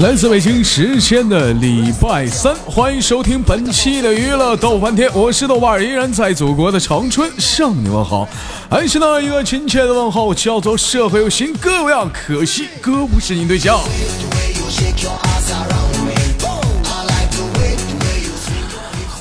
[0.00, 8.26] 来自北京时间的礼拜三，欢迎收听本期的娱乐逗翻天，我是豆瓣儿，依然在祖国的长春向你问好，
[8.70, 13.78] 还是那一个亲切的问候，叫做社会有型哥有样，可惜哥不是你对象。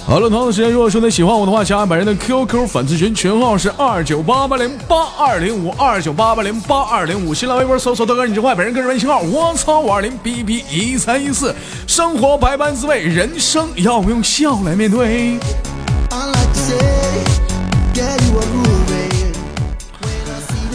[0.09, 7.31] 好了，同样的时间，如果说你喜欢我的话，加本人的 QQ 粉丝群，群号是二九八八零八二零五二九八八零八二零五。
[7.31, 11.53] 新浪微博搜索豆哥你真坏，本人个人微信号我操五二零 B B 一三一四。
[11.86, 15.38] 生活百般滋味，人生要用笑来面对。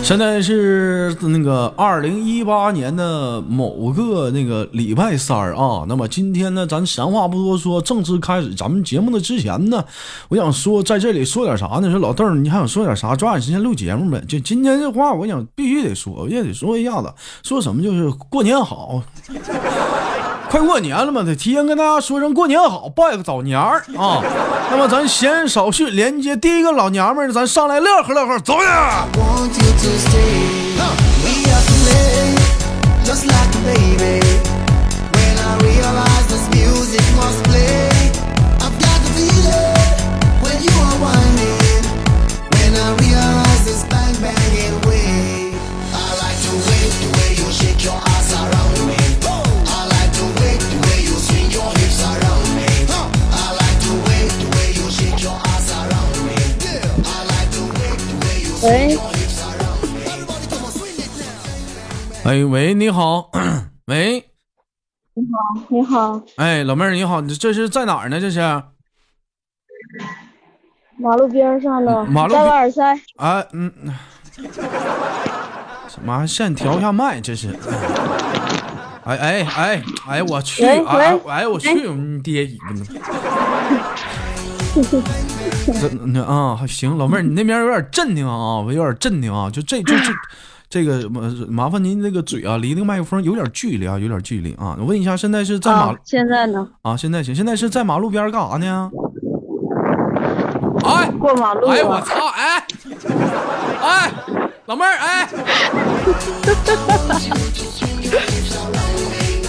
[0.04, 9.82] 现在是那个二零一八年的某个那个礼拜三啊，那么今天呢，咱闲话不多说，正式开始咱们节目的之前呢，
[10.28, 11.90] 我想说在这里说点啥呢？
[11.90, 13.16] 说老邓，你还想说点啥？
[13.16, 14.22] 抓紧时间录节目呗。
[14.28, 17.10] 就今天这话，我想必须得说，我也得说一下子，
[17.42, 19.02] 说什么就是过年好。
[20.50, 24.22] 快过年了嘛，得提前跟大家说声过年好，拜个早年儿啊。
[24.70, 29.06] 那么咱闲言少叙，连接第一个老娘们儿，咱上来乐呵乐呵，走呀！
[62.84, 63.30] 你好，
[63.88, 64.22] 喂，
[65.14, 65.38] 你好，
[65.70, 68.20] 你好，哎，老妹儿你好，你这是在哪儿呢？
[68.20, 68.40] 这是？
[70.98, 73.72] 马路边上的，马路戴个耳塞，啊，嗯，
[76.04, 77.58] 妈，先调一下麦，这是。
[79.04, 80.62] 哎哎哎哎，我去！
[80.62, 81.20] 哎喂。
[81.30, 81.72] 哎，我去！
[81.90, 82.46] 你爹
[86.20, 90.12] 啊，行，老妹儿，你那边有点镇定啊，我有点镇定啊，就这就这
[90.74, 94.76] 这个麻麻烦您这个嘴啊，离那个麦克风有点距离啊，有点距离啊。
[94.76, 96.68] 我问一下，现在是在马啊，现在呢？
[96.82, 96.96] 啊？
[96.96, 98.90] 现在行，现在是在马路边干啥呢？
[100.84, 102.00] 哎过马路哎，我啊？
[102.00, 102.26] 操！
[102.26, 102.66] 哎
[103.80, 104.12] 哎，
[104.66, 105.28] 老妹儿，哎，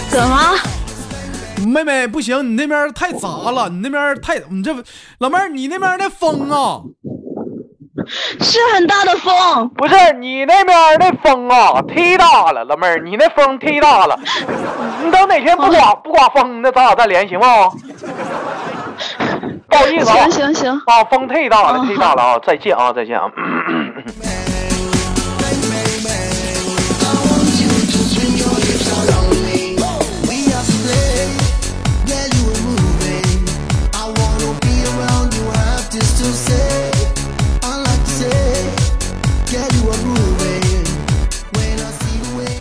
[0.08, 0.54] 怎么？
[1.66, 4.72] 妹妹不行，你那边太杂了，你那边太你这
[5.18, 6.82] 老妹儿，你那边的风啊。
[8.06, 14.18] 是很大的风，不是你那边那风啊，忒大了，老妹儿，你那风忒大了。
[15.04, 17.70] 你等哪天不刮不刮风，那咱俩再连行吗？
[19.68, 22.38] 不好意思啊行，行行，啊，风忒大了，啊忒大了啊！
[22.46, 23.28] 再见啊，再见啊！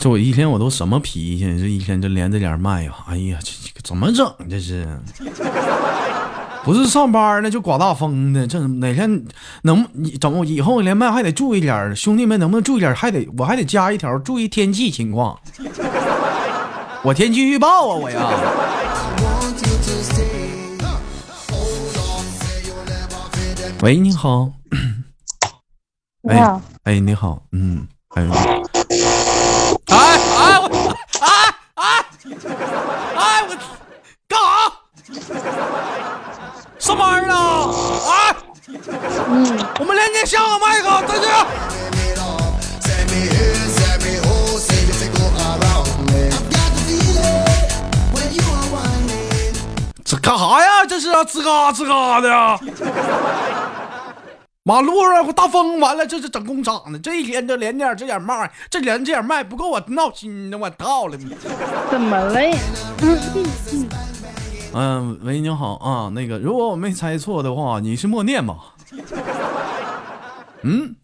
[0.06, 1.46] 这我一天我都什么脾气？
[1.60, 4.32] 这一天就连着点麦呀，哎呀，这这怎么整？
[4.48, 4.88] 这是
[6.64, 8.46] 不是上班呢就刮大风的？
[8.46, 9.26] 这哪天
[9.64, 12.96] 能你怎么以后连麦还得注意点儿，兄弟们能不能注意点儿？
[12.96, 15.40] 还得我还得加一条，注意天气情况。
[17.02, 18.30] 我天气预报啊，我呀。
[23.82, 24.52] 喂，你好。
[26.22, 28.75] 你好，哎，你好，嗯，哎，哎
[51.26, 52.60] 吱嘎吱嘎的。
[54.68, 61.16] 马路上大风，完了这是整工厂的，这一天就连点这点麦，这连这点麦不够我闹心的，我操了！
[61.92, 62.58] 怎么了呀？
[64.74, 68.74] 嗯，喂，你好啊，那个，如果我没猜错的话，你是默念吧？
[70.64, 70.96] 嗯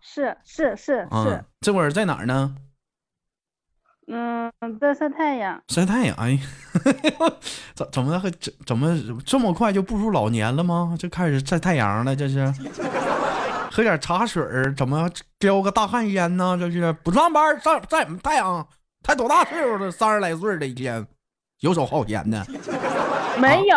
[0.00, 2.54] 是是是啊是，，这会儿在哪儿呢？
[4.06, 6.14] 嗯，在晒太阳，晒太阳。
[6.16, 6.38] 哎，
[7.74, 10.94] 怎怎么还怎怎么这么快就步入老年了吗？
[10.98, 12.14] 就开始晒太阳了？
[12.14, 12.52] 这是
[13.70, 15.08] 喝点茶水儿，怎么
[15.38, 16.56] 叼个大旱烟呢？
[16.58, 18.66] 这是不上班晒晒什么太阳？
[19.02, 19.90] 才多大岁数了？
[19.90, 21.06] 三十来岁的一天，
[21.60, 22.44] 游手好闲的。
[23.40, 23.76] 没有，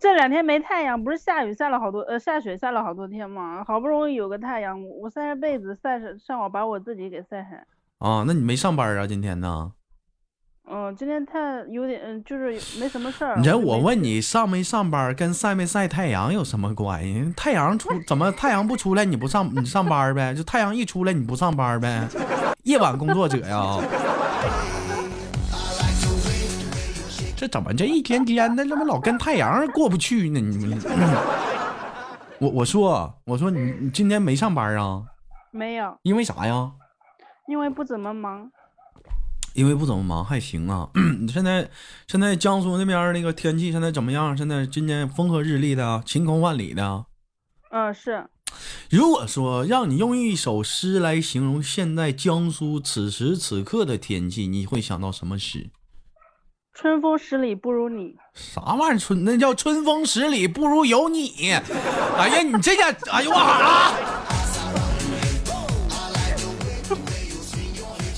[0.00, 3.62] 这两天没太阳，不是下雨下了好多，呃，下雪下了好多天吗？
[3.66, 7.56] 好不容易有个太阳，我晒晒被子晒晒，上网把我自己给晒黑。
[8.04, 9.06] 啊，那你没上班啊？
[9.06, 9.72] 今天呢？
[10.70, 13.34] 嗯，今天太有点，嗯，就是没什么事儿。
[13.38, 17.32] 你这就没去，我问你，上没上班跟晒没晒太阳有什么关系？
[17.34, 20.34] 太阳出怎么太阳不出来你不上你上班呗？
[20.34, 22.06] 就太阳一出来你不上班呗？
[22.64, 23.78] 夜晚工作者呀？
[27.34, 30.38] 这怎么这一天天的，怎么老跟太阳过不去呢？
[30.40, 30.78] 你们，
[32.38, 35.02] 我我说我说你你今天没上班啊？
[35.50, 36.70] 没有，因为啥呀？
[37.48, 38.50] 因为不怎么忙。
[39.54, 40.90] 因为不怎么忙，还行啊。
[41.20, 41.70] 你 现在
[42.08, 44.36] 现在江苏那边那个天气现在怎么样？
[44.36, 47.06] 现在今天风和日丽的，晴空万里的。
[47.70, 48.26] 嗯，是
[48.90, 55.70] 如果说让你用一首诗来形容现在江苏此时此刻的天气，你会想到什么诗？
[56.72, 58.16] 春风十里不如你。
[58.34, 58.98] 啥玩意儿？
[58.98, 61.52] 春那叫春风十里不如有你。
[62.18, 63.94] 哎呀，你这家，哎呦我啊！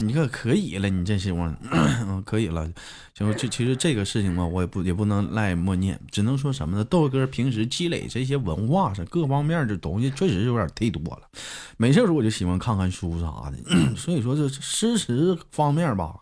[0.00, 2.68] 你可可以了，你这是我， 嗯，可以了。
[3.14, 6.84] 行，这其实这个事情嘛，我也不也不能赖默念，只能说什么呢？
[6.84, 11.22] 豆哥平时积累这些文化上各方面的东西，确实有点忒多了。
[11.76, 13.56] 没事儿时候我就喜欢看看书啥的，
[13.96, 16.14] 所以说这诗词方面吧，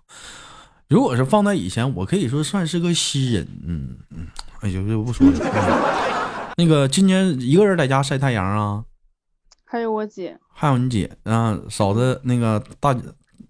[0.88, 3.48] 如果是放在以前，我可以说算是个诗人。
[3.66, 4.26] 嗯嗯，
[4.60, 5.38] 哎呦，就不说了。
[5.38, 6.04] 嗯
[6.56, 8.84] 那个今年一个人在家晒太阳啊？
[9.64, 12.96] 还有我姐，还有你姐啊，嫂子那个大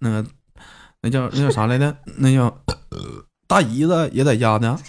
[0.05, 0.25] 那个
[1.01, 1.97] 那叫那叫啥来着？
[2.19, 2.55] 那叫
[3.49, 4.79] 大姨子也在家呢。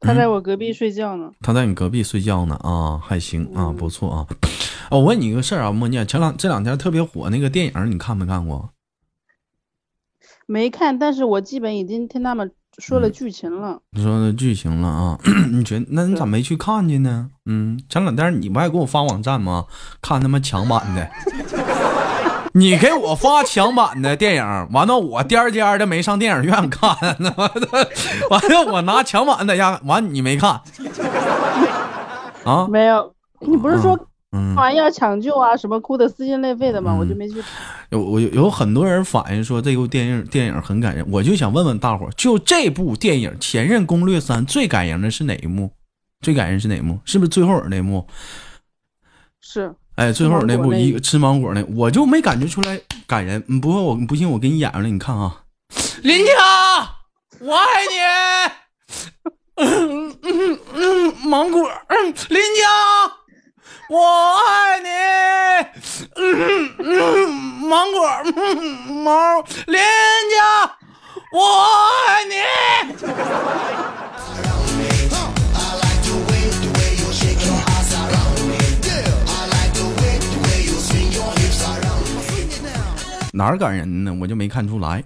[0.00, 1.30] 他在我隔壁睡觉呢。
[1.40, 4.26] 他在你隔壁睡觉呢啊，还行啊，不错啊。
[4.90, 8.70] 哦我问你一个事儿啊，莫念，前两这两天特别火那个电影，你看没看过？
[10.46, 13.80] 没看，但是我基本已经听他们说嗯了剧情了。
[13.90, 15.18] 你说的剧情了啊？
[15.52, 17.28] 你觉那你咋没去看去呢？
[17.46, 19.66] 嗯，前两天你不还给我发网站吗？
[20.00, 21.10] 看他妈强版的，
[22.58, 26.90] 你给我发强版的电影，完了我颠颠的没上电影院看，
[27.20, 27.88] 那完了
[28.30, 30.60] 完了我拿强版在家，完你没看
[32.44, 32.66] 啊？
[32.68, 33.96] 没有，你不是说
[34.32, 36.92] 嗯看，完要抢救啊，什么哭的撕心裂肺的吗？
[36.98, 37.44] 我就嗯没去看。
[37.90, 45.70] 有我有有很多人反映说这部电影电影很感人，我就想问问大伙儿，就这部电影《前任攻略三》最感人的是哪一幕？
[46.20, 46.98] 最感人是哪一幕？
[47.04, 48.06] 是不是最后有那幕？
[49.40, 53.42] 是哎，最后那部一个吃芒果呢，我就没感觉出来感人。
[53.48, 55.42] 嗯不过我不信，我给你演了，你看啊，
[56.02, 56.32] 林佳，
[57.40, 57.98] 我爱你。
[59.56, 63.12] 嗯嗯嗯，芒果，嗯，林佳，
[63.90, 64.88] 我爱你。
[66.14, 67.28] 嗯嗯，
[67.68, 68.56] 芒果，嗯，
[69.02, 69.80] 毛，林
[70.30, 70.76] 佳，
[71.32, 71.42] 我
[72.06, 72.34] 爱你。
[83.48, 84.14] 哪儿感人呢？
[84.20, 85.02] 我就没看出来。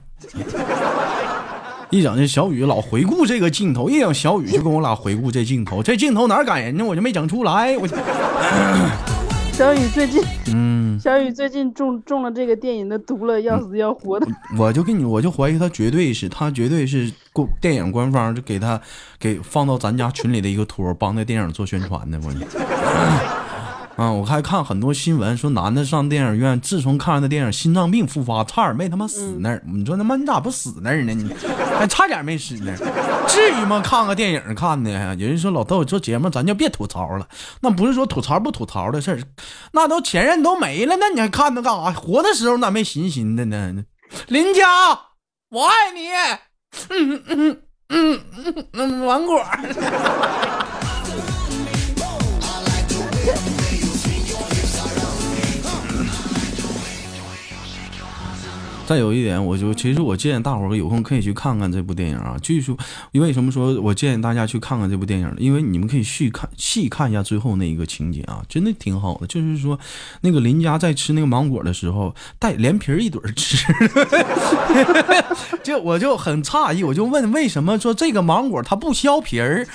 [1.91, 6.85] 一整这小雨老回顾这个镜头，一整小雨就跟我俩回顾这镜头，这镜头哪儿感人呢？
[6.85, 7.79] 我就没整出来。
[7.79, 7.97] 我就
[9.55, 10.21] 小雨最近，
[10.53, 14.27] 嗯，小雨最近中中了这个电影的毒了，要死要活的。
[14.59, 18.81] 我就跟你，我就怀疑他绝对是，他绝对是官电影官方就给他
[19.21, 22.19] 给放到咱家群里的一个托，帮那电影做宣传的。
[22.25, 22.33] 我
[23.97, 29.63] 啊，我还看很多新闻说，男的上电影院，自从看完那电影，心脏病复发，差点没他妈死那儿。
[29.67, 31.13] 你说他妈你咋不死那儿呢？
[31.13, 31.31] 你
[31.79, 33.81] 还差点没死那儿，至于吗？
[33.85, 37.29] 看个电影看的，有人说老豆做节目咱就别吐槽了，
[37.61, 39.21] 那不是说吐槽不吐槽的事儿，
[39.73, 41.93] 那都前任都没了，那你还看他干啥？
[41.93, 43.85] 活的时候咋没寻寻的呢？
[44.29, 44.67] 林佳，
[45.51, 46.09] 我爱你。
[46.89, 47.59] 嗯嗯
[47.91, 49.45] 嗯嗯嗯，芒果。
[58.93, 62.37] 再有一点，我就其实我建议大伙儿有空可以去看看这部电影啊。
[62.43, 62.77] 据说，
[63.13, 65.35] 为什么说我建议大家去看看这部电影呢？
[65.39, 69.27] 因为你们可以细看细看一下最后那一个情节啊，真的挺好的。
[69.27, 69.81] 就是说，
[70.21, 73.65] 那个林佳在吃那个芒果的时候，带连皮儿一怼儿吃，
[75.65, 79.67] 就我就很诧异，我就问为什么说这个芒果它不削皮儿？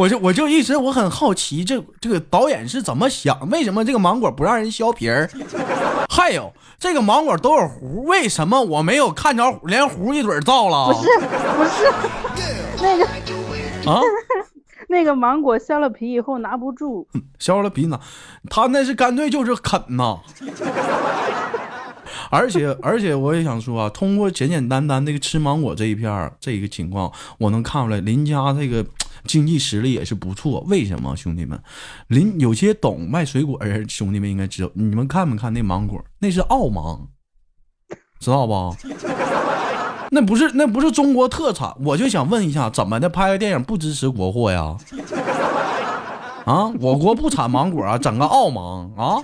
[0.00, 3.38] 我就我就一直我很好奇，这这个导演是怎么想？
[3.50, 5.28] 为什么这个芒果不让人削皮儿？
[6.08, 7.76] 还有这个芒果都有核，
[8.06, 10.86] 为什么我没有看着连核一嘴造了？
[10.86, 11.06] 不是
[11.54, 11.92] 不是，
[12.80, 13.04] 那个
[13.90, 14.00] 啊，
[14.88, 17.06] 那个芒果削了皮以后拿不住，
[17.38, 18.00] 削了皮拿，
[18.48, 20.20] 他那是干脆就是啃呐。
[22.30, 28.84] 而且而且我也想说啊，通过简简单单这个吃芒果这一片儿这一个情况，我能看出来林家这个
[29.24, 30.64] 经济实力也是不错。
[30.68, 31.60] 为什么兄弟们？
[32.08, 36.04] 林有些懂卖水果的人，兄弟们应该知道，你们看没看那芒果？
[36.18, 37.08] 那是澳芒，
[38.18, 38.76] 知道不？
[40.12, 44.76] 那不是那不是中国特产，我就想问一下，怎么的拍个电影不支持国货呀？
[46.46, 49.22] 啊，我国不产芒果啊，整个澳芒啊？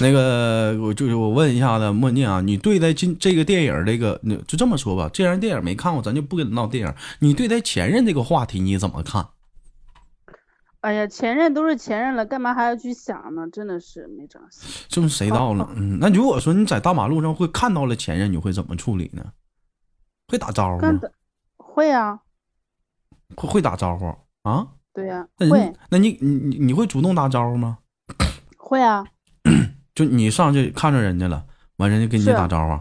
[0.00, 6.94] 那个，我就是我问一下子莫念啊，你对待今这个电影这个，那就这么说吧，既然电影没看过，咱就不跟你闹电影。
[7.20, 9.28] 你对待前任这个话题你怎么看？
[10.80, 13.46] 哎呀，前任都是前任了，干嘛还要去想呢？
[13.52, 14.68] 真的是没长心。
[14.88, 15.70] 这不谁到了？
[15.76, 19.24] 嗯，那如果说你在大马路上会看到了前任，你会怎么处理呢？
[20.26, 21.00] 会打招呼吗？
[21.56, 22.18] 会啊，
[23.36, 24.66] 会会打招呼啊？
[24.92, 27.78] 对呀、那会那你你你你会主动打招呼吗？
[28.64, 29.04] 会啊，
[29.94, 31.44] 就你上去看着人家了，
[31.78, 32.80] 完人家跟你打招呼，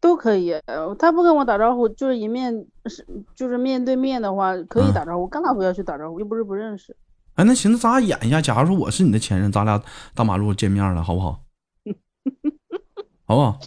[0.00, 0.52] 都可以。
[0.66, 6.18] 呃他不跟我打招呼，就是一面是就是面对面的话，可以嗯打招呼，干嘛不要去打招呼？
[6.18, 6.94] 又不是不认识。
[7.36, 8.42] 哎，那行，那咱俩演一下。
[8.42, 9.80] 假如说我是你的前任，咱俩
[10.14, 11.44] 大马路见面了，好不好？
[13.24, 13.58] 好不好？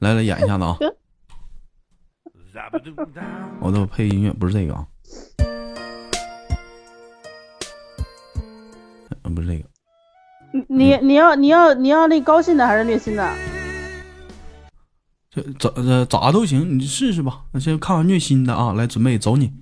[0.00, 0.76] 来来，演一下子啊！
[3.62, 4.86] 我都配音乐，不是这个啊，
[9.22, 9.69] 嗯，不是这个。
[10.52, 13.28] 你你你要你要你要那高兴的还是虐心的？
[15.30, 17.42] 这咋这咋都行，你试试吧。
[17.52, 19.52] 那先看完虐心的啊，来准备走你。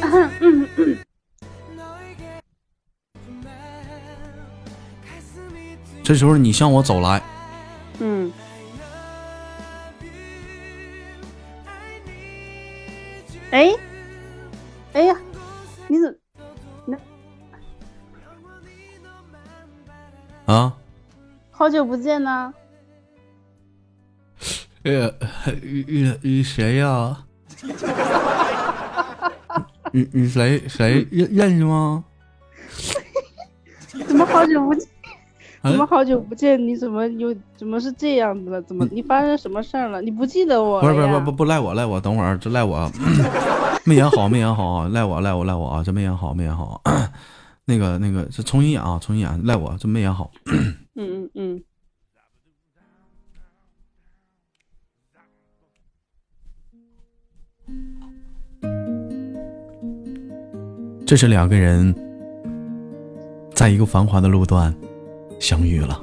[6.02, 7.22] 这时候你向我走来，
[20.48, 20.72] 啊，
[21.50, 22.54] 好久不见呢？
[24.82, 25.12] 呃，
[25.62, 27.18] 你你谁呀？
[29.92, 32.02] 你你谁谁认认识吗？
[34.08, 34.88] 怎么好久不见？
[35.60, 36.58] 哎怎么好久不见？
[36.66, 38.62] 你怎么又怎么是这样子了？
[38.62, 40.00] 怎么你发生什么事儿了？
[40.00, 42.90] 你不记得我不是不是不不不赖我赖我，等会儿这赖我，
[43.84, 46.80] 没演好没演好啊，赖我赖我赖我啊，这没演好没演好，
[47.68, 50.32] 那个那个这重新演啊，重新演，赖我这没演好。
[50.94, 51.62] 嗯嗯嗯，
[61.06, 61.94] 这是两个人
[63.52, 64.74] 在一个繁华的路段
[65.38, 66.02] 相遇了。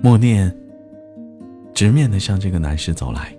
[0.00, 0.56] 默念
[1.74, 3.36] 直面的向这个男士走来，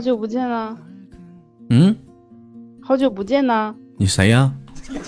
[0.00, 0.74] 好久不见了，
[1.68, 1.94] 嗯，
[2.82, 3.74] 好久不见呢。
[3.98, 4.50] 你谁呀、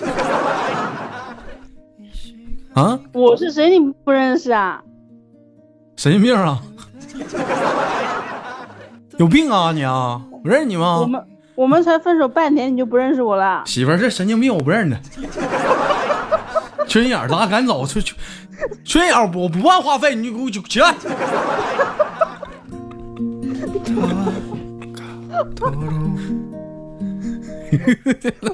[2.75, 2.99] 啊？
[3.11, 3.79] 我是谁？
[3.79, 4.83] 你不认识啊？
[5.95, 6.61] 神经 病啊！
[9.17, 10.21] 有病啊你啊！
[10.31, 11.07] 我认识你吗我？
[11.07, 13.63] 们我们才分手半年，你就不认识我了？
[13.65, 14.95] 媳妇儿这神经病，我不认识。
[16.87, 18.13] 缺心眼儿，咱俩赶紧走，缺缺
[18.83, 20.93] 缺心眼儿，我不办话费，你就给我起来。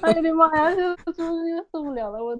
[0.01, 1.21] 哎呀我的妈呀，这这这
[1.71, 2.38] 受不了了，我。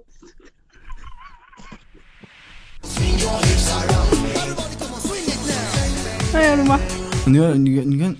[6.32, 6.78] 哎呀我的妈！
[7.26, 8.16] 你看，你看，你看，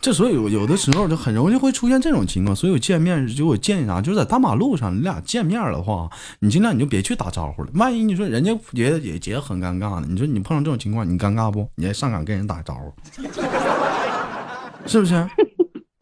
[0.00, 2.54] 这所以有有的时候就很容易会出现这种情况。
[2.54, 7.70] 所以我见面就我建议啥，就是在大马路上你俩见面的话，你尽量你就别去打招呼了。
[7.74, 11.68] 万一你说人家觉得也觉得很尴尬呢，你说你碰上这种情况，你尴尬不？
[11.74, 12.92] 你还上赶跟人打招呼，
[14.86, 15.14] 是不是？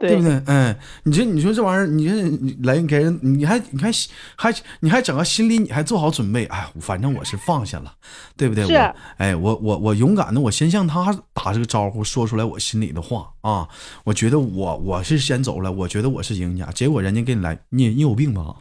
[0.00, 0.40] 对不对？
[0.46, 3.90] 哎，你这你说这玩意儿，你这你来给人，你还你还
[4.34, 7.92] 还你还整个心理你还做好准备，哎，反正我是放下了，
[8.34, 8.64] 对不对？
[8.64, 13.68] 是我哎，我我我勇敢的，我先向他打这个招呼，说出来我心里的话啊。
[14.04, 18.56] 我觉得我我是先走了，我觉得我是赢家，结果人家给你来，你你有病吧？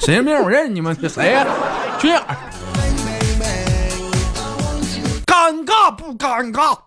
[0.00, 0.36] 谁病？
[0.36, 1.46] 我认识你们，这谁呀、
[1.98, 2.36] 缺眼儿。
[5.24, 6.78] 尴尬不尴尬？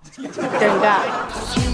[0.59, 1.66] 尴尬。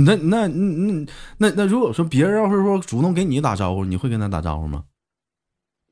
[0.00, 1.06] 那那那
[1.38, 4.84] 那那如果说别人要是说主动给你打招呼，你会跟他打招呼吗？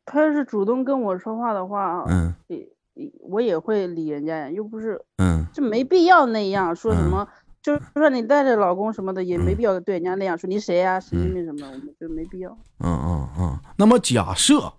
[0.05, 2.59] 他要是主动跟我说话的话，嗯也
[2.95, 7.29] 也我也会理人家呀，又不是嗯就没必要那样说什嗯么，
[7.63, 12.51] 就是说你带着老公什么的，也没必要对人家那样说你谁呀、神经病什么的，我们就没必要。
[12.81, 13.59] 嗯嗯嗯。
[13.77, 14.73] 那么假设，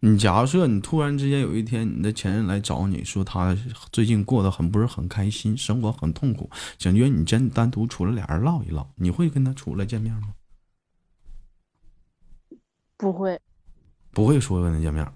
[0.00, 3.56] 你假设你突然之间有一天你的前任来找你说他
[3.90, 10.34] 最近过得很不是很开心，生活很痛苦，想约你真单独出来俩人唠一唠，你会跟他出来见面吗？
[12.96, 13.40] 不会
[14.12, 15.06] 不会说跟他见面。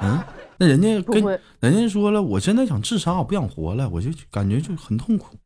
[0.00, 0.22] 嗯，
[0.56, 1.22] 那人家跟，
[1.60, 5.36] 人家说了，我现在想自杀，我不想活了，我就感觉就很痛苦。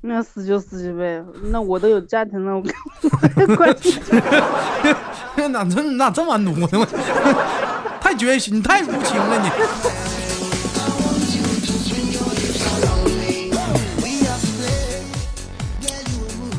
[0.00, 1.24] 那死就死去呗。
[1.50, 4.00] 那我都有家庭了，我跟我的关系。
[5.50, 6.68] 哪这哪这么努呢？
[6.72, 9.50] 我太决心，太无情了你。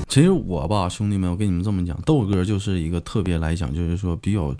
[0.07, 4.55] 其实我吧，兄弟们，我跟你们这么讲，豆哥就是一个特别来讲，就是说比较呃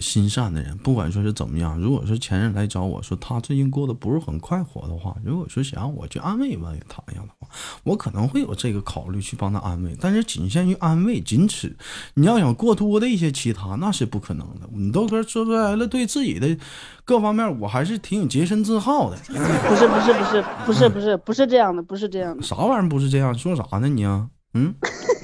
[0.00, 0.76] 心善的人。
[0.78, 7.48] 不管说是怎么样，如果说前任来找我说他最近过得不是很快活的话，如果说想让我去安慰安慰他一样的话，
[7.84, 11.76] 我可能会有这个考虑去帮他安慰，但是仅限于安慰，仅此。
[12.14, 14.68] 你要想过多的一些其他，那是不可能的。
[14.72, 16.56] 你豆哥说出来了，对自己的
[17.04, 19.16] 各方面，我还是挺有洁身自好的。
[19.28, 22.42] 不是不是不是不是不是不是这样的，不是这样的。
[22.42, 23.36] 啥玩意儿不是这样？
[23.36, 24.28] 说啥呢你啊？
[24.54, 24.74] 嗯，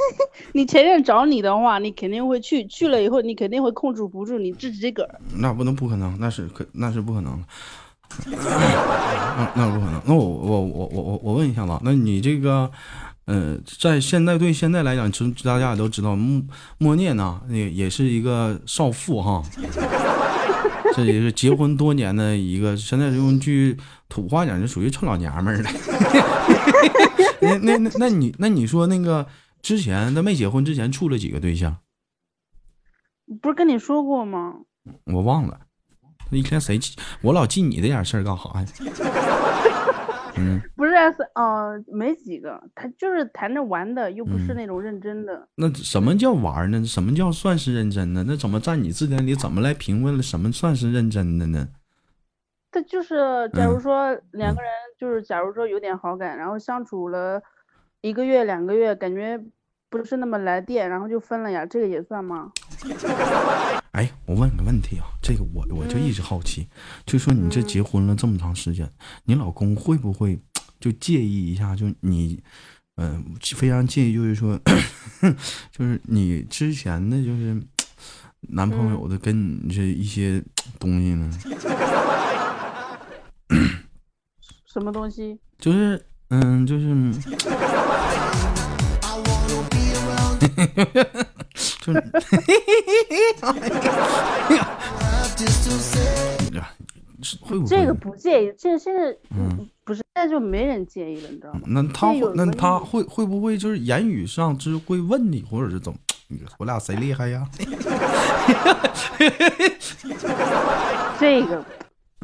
[0.55, 5.21] 你前任找你的话，你肯定会去，去了以后你肯定会控制不住，你自己个儿。
[5.37, 7.45] 那不能不可能，那是可那是不可能的。
[8.31, 10.01] 那那不可能。
[10.07, 12.71] 那我我我我我我问一下吧，那你这个，
[13.25, 16.41] 呃，在现在对现在来讲，其实大家也都知道，莫
[16.79, 19.43] 莫念呢，也也是一个少妇哈，
[20.95, 23.77] 这也是结婚多年的一个，现在用句
[24.09, 25.71] 土话讲，就属于臭老娘们儿了。
[27.41, 29.27] 那那那那你那你说那个
[29.63, 31.77] 之前他没结婚之前处了几个对象？
[33.43, 34.55] 不是跟你说过吗？
[35.07, 35.61] 我忘了，
[36.31, 36.97] 一天谁记？
[37.23, 38.67] 我老记你这点事儿干啥呀？
[40.39, 40.93] 嗯，不是
[41.33, 45.49] 啊，没几个，他就是谈着玩的，又不是嗯那种认真的。
[45.57, 46.85] 那什么叫玩儿呢？
[46.85, 48.23] 什么叫算是认真呢？
[48.27, 51.67] 那怎么在你字典里怎么来评论了什么算是认真的呢？
[52.77, 57.41] 他就是，假如嗯说两个人就是，假如说有点好感，然后相处了
[58.03, 59.43] 一个月、两个月，感觉
[59.89, 62.53] 不是那么来电，然后就分了呀，这个也算吗？
[63.93, 66.69] 哎，我问个问题啊，这个我我就一直好奇，
[67.07, 68.87] 就说你这结婚了这么长时间，
[69.25, 70.39] 你老公会不会
[70.79, 71.75] 就介意一下？
[71.75, 72.43] 就你，
[72.97, 74.61] 嗯、非常介意，就是说，
[75.73, 77.59] 就是你之前的就是
[78.51, 80.45] 男朋友的跟你这一些
[80.79, 81.31] 东西呢？
[84.67, 85.39] 什么东西？
[85.59, 86.87] 就是，嗯，就是，
[91.81, 92.03] 就是，
[97.23, 97.69] 是会不会？
[97.69, 101.61] 这个不介意，这现在嗯不是，现在就没人介意了，你知道吗？
[101.67, 105.99] 那他会，那他会会不会就是言语上就是会问你，或者是怎么？
[106.29, 107.49] 你我俩谁厉害呀？
[111.21, 111.65] 这个，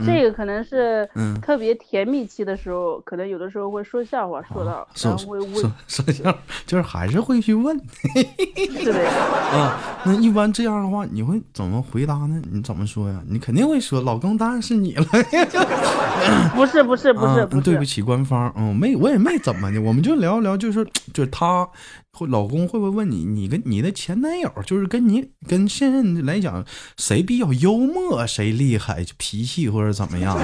[0.07, 6.35] 这个可能是嗯特别甜蜜期的时候，可能有的时候会说笑话，说到，说然后会问，说说像
[6.66, 7.78] 就是还是会去问
[8.81, 9.11] 是的呀，
[9.52, 9.78] 啊。
[10.05, 12.40] 那一般这样的话，你会怎么回答呢？
[12.50, 13.22] 你怎么说呀？
[13.28, 15.05] 你肯定会说，老公当然是你了。
[16.55, 21.68] 不是不是不是啊不是，对不起，官方，嗯，没，我也没怎么的，我们就聊一聊，就是就是他
[22.12, 26.64] 会老公会不会问你，你跟你的前男友，就是跟你跟现任来讲，
[26.98, 30.37] 谁比较幽默，谁厉害，脾气或者怎么样？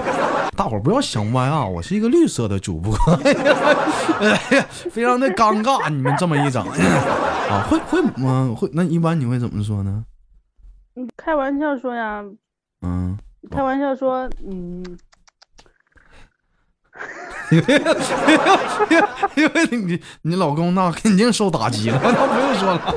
[0.56, 2.94] 大伙儿不要想歪啊，我是一个绿色的主播，
[4.20, 10.04] 哎 呀非常的尴尬，你们这么一整啊，会会吗会，那一般你会怎么说呢？
[10.94, 12.24] 你开玩笑说呀，
[12.80, 13.16] 嗯。
[13.50, 14.84] 开玩笑说，嗯，
[19.36, 22.94] 因为你你老公那肯定受打击了，那不用说了。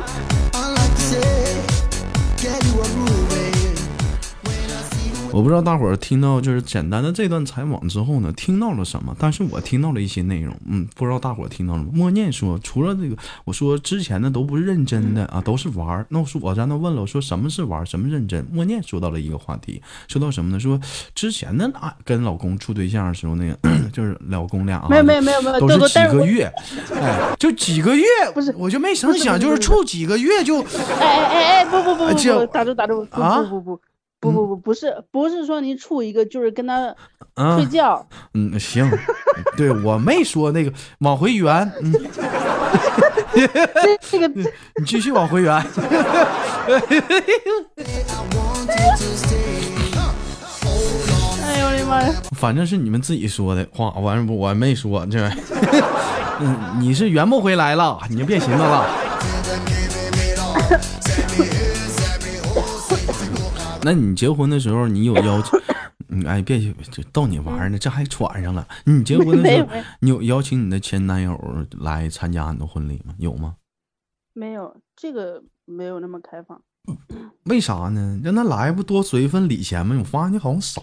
[5.34, 9.16] 我不知道大伙儿听到就是简单的这段采访之后呢，听到了什么？
[9.18, 11.90] 但是我听到了一些内容，嗯，不知道大伙儿听到了吗？
[11.94, 13.16] 默念说，除了这个，
[13.46, 16.06] 我说之前的都不是认真的啊，都是玩儿。
[16.10, 18.46] 那我说我在那问了，我说什么是玩儿，什么认真？
[18.52, 20.60] 默念说到了一个话题，说到什么呢？
[20.60, 20.80] 说
[21.16, 23.58] 之前的啊，跟老公处对象的时候，那个
[23.94, 26.52] 就是老公俩啊，没有没有没有没有，都是几个月，
[26.94, 30.68] 哎，就几个月，不是我就没成想，就是处几个月就哎
[31.00, 33.82] 哎哎哎，不不不不不，打住打住，不啊不不不。
[34.22, 36.96] 不不不，不是不是说您处一个，就是跟他
[37.34, 38.88] 啊睡，觉，嗯，行，
[39.58, 41.92] 对我没说那个往回圆，嗯，
[43.34, 45.56] 这 这个你继续往回圆。
[51.44, 52.14] 哎呦我的妈呀！
[52.38, 55.28] 反正是你们自己说的话，完我我没说这，
[56.40, 58.86] 嗯，你是圆不回来了，你就别寻思了。
[63.84, 65.58] 那你结婚的时候，你有要求？
[66.08, 68.68] 你，哎，别就逗你玩呢，这还喘上了。
[68.86, 69.70] 你结婚的时候
[70.02, 71.40] 你有邀请你的前男友
[71.80, 73.14] 来参加你的婚礼吗？
[73.18, 73.56] 有吗？
[74.34, 76.62] 没有这个没有那么开放，
[77.46, 78.20] 为啥呢？
[78.24, 79.96] 让他来不多随一份礼钱吗？
[80.00, 80.82] 我发现你好像傻。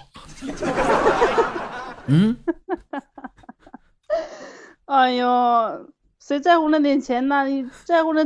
[2.06, 2.36] 嗯，
[4.86, 7.46] 哎呦，谁在乎那点钱呢？
[7.46, 8.24] 你在乎那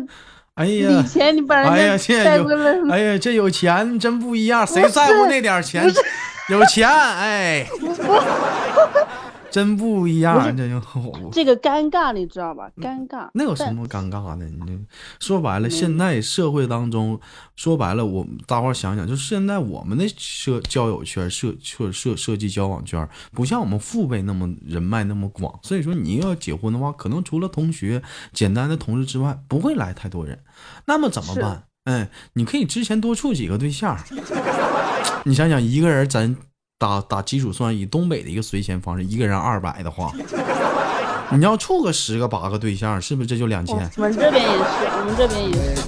[0.55, 5.91] 哎呀礼，钱，你把哎呀，人家这哎呀，这有钱真不一样，谁在乎那点钱？
[6.51, 7.67] 有钱，哎，
[9.53, 10.81] 真不一样，这就
[11.31, 12.71] 这个 尴尬，你知道吧？
[12.79, 13.29] 尴尬。
[13.35, 14.47] 那有什么尴尬的？
[14.47, 14.85] 你
[15.21, 17.21] 说白了，现在社会当中，
[17.55, 30.43] 说白了，我们大伙儿想想，就是现在我们的社交友圈、社社社社际交往圈，不像我们父辈那么人脉那么广，所以说你要结婚的话，可能除了同学、简单的同事之外，不会来太多人。
[30.87, 31.65] 那么怎么办？
[31.85, 33.99] 哎，你可以之前多处几个对象，
[35.27, 36.37] 你想想，一个人咱
[36.83, 40.13] 打打基础算，以东北的一个随钱方式，一个人二百的话，
[41.31, 43.77] 你要处个十个八个对象，是不是这就两千？
[43.97, 45.83] 我们这边也是，我们这边也是。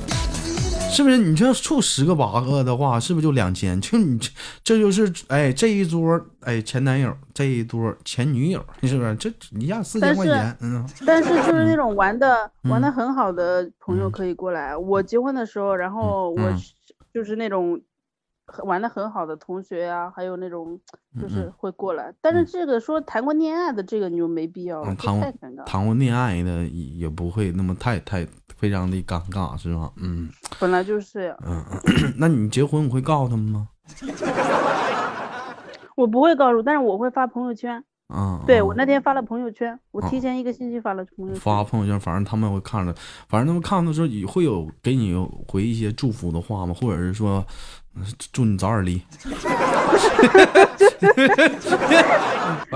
[0.94, 1.18] 是不是？
[1.18, 3.80] 你这处十个八个的话，是不是就两千？
[3.80, 4.30] 就你这
[4.62, 9.16] 这就是哎这一桌哎前男友，这一桌前女友，是不是？
[9.16, 9.28] 这
[9.58, 14.76] 一下四千块钱，嗯但是就是那种玩的、玩的嗯很好的朋友可以过来。
[14.76, 16.54] 我结婚的时候，然后我
[17.12, 17.82] 就是那种很
[18.64, 20.78] 玩的很好的同学呀、还有那种
[21.20, 22.12] 就是会过来。
[22.20, 24.82] 但是这个说谈过恋爱的这个你就没必要
[25.66, 28.26] 谈过恋爱的也也不会那么太太
[28.56, 29.90] 非常的尴尬，是吧？
[29.96, 30.28] 嗯
[30.60, 31.64] 本来就是呀，嗯，
[32.18, 33.68] 那你结婚你会告诉他们吗？
[35.96, 37.82] 我不会告诉，但是我会发朋友圈。
[38.08, 41.40] 啊，对啊我那天发了朋友圈，我哦提前一个星期发了朋友圈。
[41.40, 42.92] 发朋友圈，反正他们会看着，
[43.28, 45.14] 反正他们看到之后也会有给你
[45.48, 46.74] 回一些祝福的话吗？
[46.74, 47.46] 或者是说，嗯
[48.32, 49.02] 祝你早点离。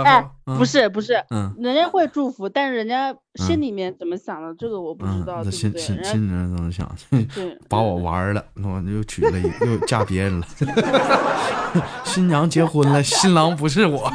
[0.05, 5.43] 哎，不是，不是，嗯人家会祝福，但是人家心里面怎么想的，这个我不知嗯，道？
[5.45, 6.89] 心心心里面怎么想？
[7.35, 10.47] 对 把我玩了，我又娶了一又嫁别人了，
[12.05, 14.13] 新娘结婚了，新郎不是我。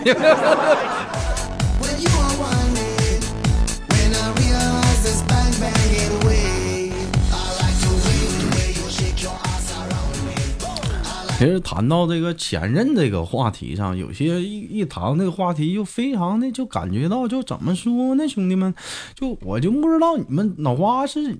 [11.43, 18.73] 其实谈到这个前任这个话题上，有些一一谈这个话题，就非常的就感觉到，就怎么说呢，兄弟们，
[19.13, 21.37] 就我就不知道你们脑瓜是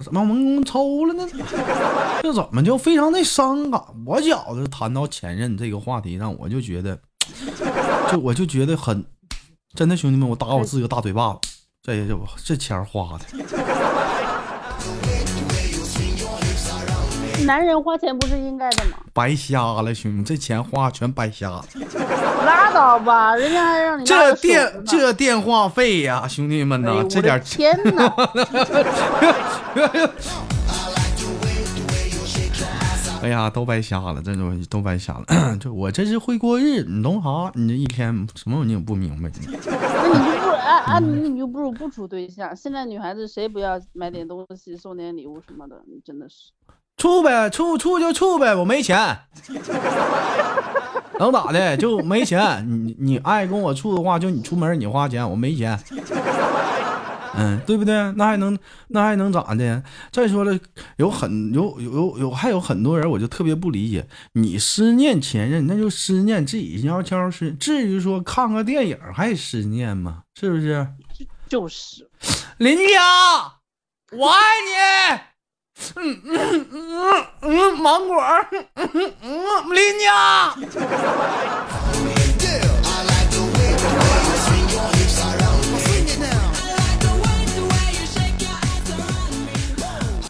[0.00, 1.24] 什么蒙公抽了呢？
[2.20, 3.80] 这怎么就非常的伤感？
[4.04, 6.98] 我觉得谈到前任这个话题上，我就觉得，
[8.10, 9.04] 就我就觉得很
[9.76, 11.38] 真的，兄弟们，我打我自己个大嘴巴子，
[11.80, 13.61] 这这这钱花的。
[17.44, 18.98] 男人花钱不是应该的吗？
[19.12, 21.64] 白瞎了，兄弟，这钱花全白瞎了。
[22.44, 28.12] 拉倒吧，人家还让你这电这电话费呀、兄弟们呐，这点儿天哪！
[33.22, 35.24] 哎呀，都白瞎了，这都都白瞎了。
[35.60, 37.52] 这我这是会过日，你懂啥？
[37.54, 39.30] 你这一天什么你也不明白。
[39.46, 39.56] 那你
[40.34, 42.56] 就不啊啊，你你就不如不处对象。
[42.56, 45.80] 现在女孩子谁不要买点东西送点礼物什么的？
[45.86, 46.50] 你真的是。
[47.02, 49.18] 处呗，处处就处呗，我没钱，
[51.18, 51.76] 能咋的？
[51.76, 52.64] 就没钱。
[52.64, 55.76] 你你爱跟我处的话，就你出门你花钱，我没钱。
[57.34, 58.12] 嗯，对不对？
[58.12, 59.82] 那还能那还能咋的？
[60.12, 60.56] 再说了，
[60.94, 70.22] 有很有有有有还有很多人，我就特别不理解，你思念前任，那就思念自己悄悄是，至于说看个电影还思念吗？
[70.38, 70.86] 是不是？
[71.48, 72.08] 就是，
[72.58, 73.54] 林家，
[74.12, 74.38] 我爱
[75.16, 75.31] 你。
[75.96, 80.54] 嗯嗯嗯嗯，芒果，嗯嗯嗯，林家。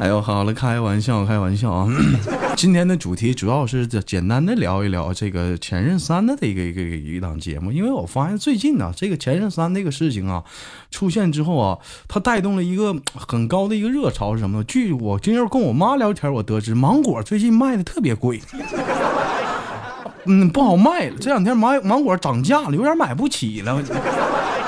[0.02, 1.88] 哎呦，好了，开玩笑，开玩笑啊！
[2.58, 10.42] 今天的主题主要是简单的聊一聊这个《前任三》的这个一个一档节目，因为我发现最近呢、这个《前任三》这个事情啊
[10.90, 14.64] 出现之后啊，它带动了一个很高的一个热潮是什么呢？
[14.64, 18.40] 据我今儿跟我妈聊天，我得知芒果最近卖的特别贵。
[20.26, 21.16] 嗯，不好卖了。
[21.20, 23.80] 这两天芒芒果涨价了，有点买不起了。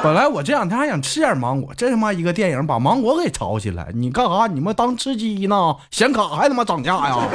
[0.04, 4.46] 本来我这两天还想吃点芒果，这他妈一个电影把芒果给炒起来，你干啥？
[4.46, 5.74] 你们当吃鸡呢？
[5.90, 7.16] 显卡还他妈涨价呀？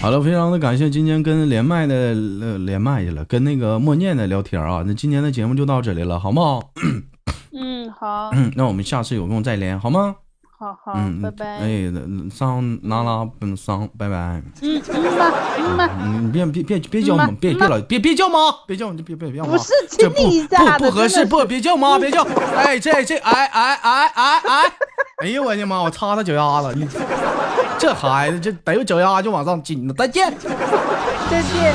[0.00, 4.84] 好了，非常的感谢今天跟连麦的呃连麦去了，跟那个默念的聊天啊。
[4.86, 6.70] 那今天的节目就到这里了，好不好？
[7.52, 10.14] 嗯，好，嗯，那我们下次有空再连，好吗？
[10.64, 11.58] 好好，嗯，拜拜。
[11.58, 14.40] 哎，那上拿拉，嗯，上，拜拜。
[14.62, 24.72] 嗯嗯嘛嗯嘛，嗯，你别别别别叫妈，妈别别老别别叫妈，别叫你别别别叫妈，不是这亲你一下的不不合适，不别叫妈，别叫，哎这这哎哎哎哎哎，
[25.18, 26.88] 哎呦我的妈，我擦他脚丫子，你
[27.78, 30.32] 这孩子这逮着脚丫就往上紧了，再见。
[31.30, 31.74] 再见。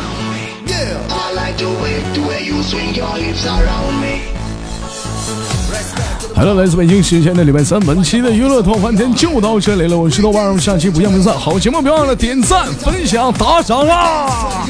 [6.39, 11.37] 好了，来自北京时间的礼拜三，本期的娱乐脱翻天就到这里了，我是豆瓣，我们下期不见不散。
[11.37, 14.65] 好节目别忘了点赞、分享、打赏啊！